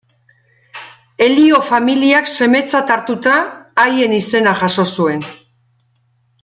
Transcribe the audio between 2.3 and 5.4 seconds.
semetzat hartuta, haien izena jaso zuen.